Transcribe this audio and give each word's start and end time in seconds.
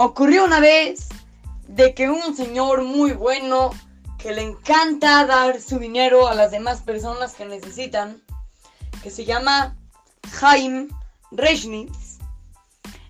ocurrió 0.00 0.44
una 0.44 0.60
vez 0.60 1.08
de 1.66 1.92
que 1.92 2.08
un 2.08 2.36
señor 2.36 2.84
muy 2.84 3.12
bueno 3.12 3.70
que 4.16 4.32
le 4.32 4.42
encanta 4.42 5.26
dar 5.26 5.60
su 5.60 5.80
dinero 5.80 6.28
a 6.28 6.34
las 6.34 6.52
demás 6.52 6.82
personas 6.82 7.34
que 7.34 7.44
necesitan, 7.44 8.22
que 9.02 9.10
se 9.10 9.24
llama 9.24 9.76
Jaime 10.30 10.86
Reschnitz, 11.32 12.18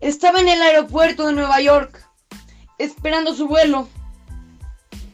estaba 0.00 0.40
en 0.40 0.48
el 0.48 0.60
aeropuerto 0.60 1.26
de 1.26 1.32
Nueva 1.32 1.58
York 1.62 2.06
esperando 2.76 3.34
su 3.34 3.48
vuelo 3.48 3.88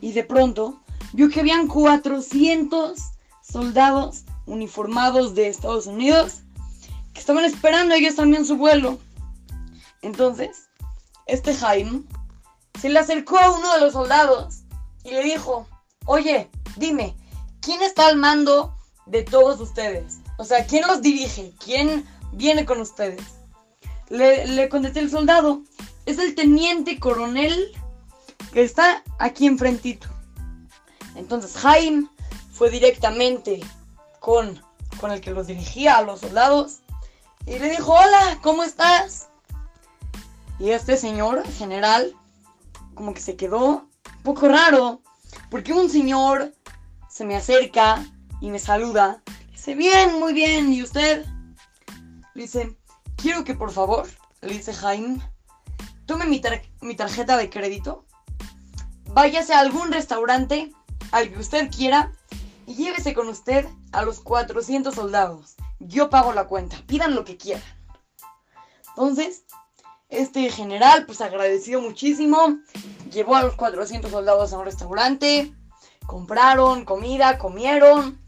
y 0.00 0.10
de 0.12 0.24
pronto 0.24 0.82
vio 1.12 1.28
que 1.28 1.40
habían 1.40 1.68
400 1.68 2.98
soldados 3.40 4.24
uniformados 4.46 5.36
de 5.36 5.46
Estados 5.46 5.86
Unidos 5.86 6.40
que 7.14 7.20
estaban 7.20 7.44
esperando 7.44 7.94
ellos 7.94 8.16
también 8.16 8.44
su 8.44 8.56
vuelo. 8.56 8.98
Entonces, 10.00 10.68
este 11.26 11.54
Jaime 11.54 12.02
se 12.80 12.88
le 12.88 12.98
acercó 12.98 13.38
a 13.38 13.50
uno 13.50 13.72
de 13.74 13.80
los 13.80 13.92
soldados 13.92 14.62
y 15.04 15.10
le 15.10 15.22
dijo, 15.22 15.66
oye, 16.06 16.50
dime, 16.76 17.16
¿quién 17.60 17.82
está 17.82 18.06
al 18.06 18.16
mando 18.16 18.74
de 19.06 19.22
todos 19.22 19.60
ustedes? 19.60 20.18
O 20.38 20.44
sea, 20.44 20.66
¿quién 20.66 20.86
los 20.86 21.02
dirige? 21.02 21.52
¿Quién 21.62 22.06
viene 22.32 22.64
con 22.64 22.80
ustedes? 22.80 23.22
Le, 24.08 24.46
le 24.46 24.68
contesté 24.68 25.00
el 25.00 25.10
soldado, 25.10 25.62
es 26.06 26.18
el 26.18 26.34
teniente 26.34 26.98
coronel 26.98 27.72
que 28.52 28.62
está 28.62 29.02
aquí 29.18 29.46
enfrentito. 29.46 30.08
Entonces 31.14 31.56
Jaime 31.56 32.08
fue 32.52 32.70
directamente 32.70 33.60
con, 34.20 34.62
con 35.00 35.10
el 35.12 35.20
que 35.20 35.30
los 35.30 35.46
dirigía 35.46 35.96
a 35.96 36.02
los 36.02 36.20
soldados 36.20 36.80
y 37.46 37.58
le 37.58 37.70
dijo, 37.70 37.92
hola, 37.92 38.38
¿cómo 38.42 38.62
estás? 38.62 39.21
Y 40.62 40.70
este 40.70 40.96
señor 40.96 41.44
general 41.58 42.14
como 42.94 43.14
que 43.14 43.20
se 43.20 43.34
quedó 43.34 43.88
un 44.14 44.22
poco 44.22 44.46
raro, 44.46 45.02
porque 45.50 45.72
un 45.72 45.90
señor 45.90 46.54
se 47.08 47.24
me 47.24 47.34
acerca 47.34 48.06
y 48.40 48.48
me 48.48 48.60
saluda. 48.60 49.24
Dice, 49.50 49.74
bien, 49.74 50.20
muy 50.20 50.32
bien, 50.32 50.72
¿y 50.72 50.84
usted? 50.84 51.26
dice, 52.36 52.76
quiero 53.16 53.42
que 53.42 53.56
por 53.56 53.72
favor, 53.72 54.06
le 54.40 54.52
dice 54.52 54.72
Jaime, 54.72 55.20
tome 56.06 56.26
mi, 56.26 56.40
mi 56.80 56.94
tarjeta 56.94 57.36
de 57.36 57.50
crédito, 57.50 58.04
váyase 59.08 59.54
a 59.54 59.58
algún 59.58 59.90
restaurante 59.90 60.72
al 61.10 61.28
que 61.32 61.40
usted 61.40 61.72
quiera 61.72 62.12
y 62.68 62.76
llévese 62.76 63.14
con 63.14 63.26
usted 63.26 63.66
a 63.90 64.02
los 64.02 64.20
400 64.20 64.94
soldados. 64.94 65.56
Yo 65.80 66.08
pago 66.08 66.32
la 66.32 66.46
cuenta, 66.46 66.76
pidan 66.86 67.16
lo 67.16 67.24
que 67.24 67.36
quieran. 67.36 67.64
Entonces, 68.90 69.42
este 70.12 70.50
general, 70.50 71.06
pues 71.06 71.22
agradeció 71.22 71.80
muchísimo, 71.80 72.58
llevó 73.10 73.34
a 73.34 73.42
los 73.42 73.54
400 73.54 74.10
soldados 74.10 74.52
a 74.52 74.58
un 74.58 74.66
restaurante, 74.66 75.54
compraron 76.06 76.84
comida, 76.84 77.38
comieron, 77.38 78.20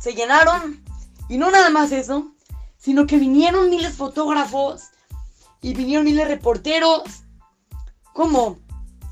se 0.00 0.14
llenaron, 0.14 0.82
y 1.28 1.38
no 1.38 1.50
nada 1.52 1.70
más 1.70 1.92
eso, 1.92 2.32
sino 2.76 3.06
que 3.06 3.18
vinieron 3.18 3.70
miles 3.70 3.96
fotógrafos 3.96 4.88
y 5.62 5.74
vinieron 5.74 6.04
miles 6.04 6.26
reporteros, 6.26 7.02
como 8.12 8.58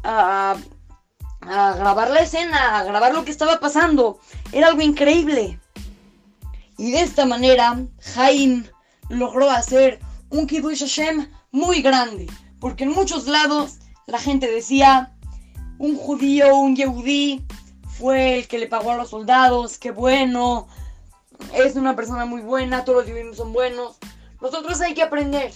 a, 0.03 0.57
a 1.43 1.73
grabar 1.75 2.11
la 2.11 2.21
escena, 2.21 2.79
a 2.79 2.83
grabar 2.83 3.15
lo 3.15 3.25
que 3.25 3.31
estaba 3.31 3.61
pasando. 3.61 4.19
Era 4.51 4.67
algo 4.67 4.83
increíble. 4.83 5.61
Y 6.77 6.91
de 6.91 7.03
esta 7.03 7.25
manera, 7.25 7.87
Jaime 8.15 8.69
logró 9.09 9.49
hacer 9.49 10.01
un 10.31 10.47
Kiddush 10.47 10.81
Hashem 10.81 11.29
muy 11.53 11.83
grande, 11.83 12.27
porque 12.61 12.85
en 12.85 12.91
muchos 12.91 13.27
lados 13.27 13.79
la 14.07 14.19
gente 14.19 14.51
decía, 14.51 15.13
un 15.79 15.97
judío, 15.97 16.57
un 16.57 16.77
yehudí, 16.77 17.45
fue 17.99 18.39
el 18.39 18.49
que 18.49 18.59
le 18.59 18.67
pagó 18.67 18.93
a 18.93 18.97
los 18.97 19.11
soldados, 19.11 19.79
qué 19.79 19.91
bueno, 19.91 20.69
es 21.55 21.77
una 21.77 21.97
persona 21.97 22.27
muy 22.27 22.43
buena, 22.43 22.85
todos 22.85 23.05
los 23.05 23.11
judíos 23.11 23.37
son 23.37 23.53
buenos. 23.53 23.97
Nosotros 24.41 24.81
hay 24.81 24.95
que 24.95 25.03
aprender. 25.03 25.53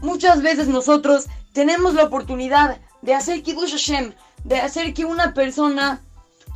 Muchas 0.00 0.42
veces 0.42 0.68
nosotros 0.68 1.26
tenemos 1.52 1.94
la 1.94 2.04
oportunidad 2.04 2.80
de 3.02 3.14
hacer 3.14 3.42
Kiddush 3.42 3.72
Hashem, 3.72 4.14
de 4.44 4.56
hacer 4.56 4.94
que 4.94 5.04
una 5.04 5.34
persona 5.34 6.02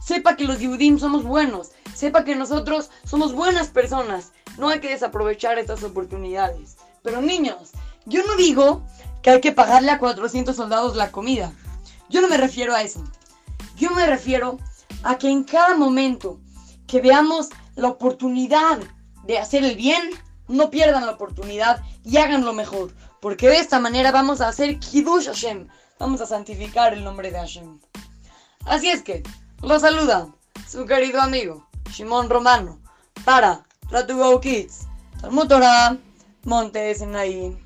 sepa 0.05 0.37
que 0.37 0.45
los 0.45 0.59
Yehudim 0.59 0.99
somos 0.99 1.25
buenos, 1.25 1.71
sepa 1.95 2.25
que 2.25 2.35
nosotros 2.35 2.91
somos 3.05 3.35
buenas 3.35 3.69
personas. 3.69 4.33
No 4.59 4.69
hay 4.69 4.81
que 4.81 4.89
desaprovechar 4.89 5.59
estas 5.59 5.83
oportunidades. 5.83 6.77
Pero 7.03 7.21
niños, 7.21 7.73
yo 8.05 8.25
no 8.27 8.37
digo 8.37 8.83
que 9.23 9.31
hay 9.31 9.41
que 9.41 9.53
pagarle 9.53 9.91
a 9.91 9.99
400 9.99 10.55
soldados 10.55 10.97
la 10.97 11.11
comida. 11.11 11.53
Yo 12.09 12.21
no 12.21 12.29
me 12.29 12.37
refiero 12.37 12.75
a 12.75 12.83
eso. 12.83 13.03
Yo 13.77 13.91
me 13.91 14.07
refiero 14.07 14.59
a 15.03 15.19
que 15.19 15.29
en 15.29 15.45
cada 15.45 15.77
momento 15.77 16.39
que 16.87 17.01
veamos 17.01 17.49
la 17.75 17.89
oportunidad 17.89 18.79
de 19.25 19.39
hacer 19.39 19.65
el 19.65 19.77
bien, 19.77 20.11
no 20.49 20.71
pierdan 20.71 21.07
la 21.07 21.13
oportunidad 21.13 21.83
y 22.05 22.17
háganlo 22.19 22.53
mejor. 22.53 22.95
Porque 23.21 23.49
de 23.49 23.59
esta 23.59 23.81
manera 23.81 24.13
vamos 24.13 24.41
a 24.41 24.49
hacer 24.49 24.79
Kiddush 24.79 25.27
Hashem. 25.27 25.69
Vamos 25.99 26.21
a 26.21 26.27
santificar 26.27 26.93
el 26.93 27.03
nombre 27.03 27.31
de 27.31 27.39
Hashem. 27.39 27.81
Así 28.67 28.89
es 28.89 29.03
que, 29.03 29.23
lo 29.63 29.79
saluda 29.81 30.29
su 30.69 30.87
querido 30.87 31.21
amigo 31.21 31.67
Shimon 31.91 32.29
Romano 32.29 32.79
para 33.25 33.65
Ratu 33.91 34.41
Kids, 34.41 34.87
Talmud 35.21 35.49
Torah, 35.49 35.97
Montes 36.47 37.01
en 37.03 37.17
ahí. 37.17 37.66